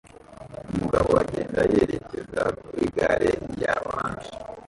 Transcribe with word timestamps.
Umugabo 0.71 1.09
agenda 1.23 1.59
yerekeza 1.73 2.41
kuri 2.59 2.83
gare 2.95 3.31
ya 3.61 3.73
orange 3.89 4.29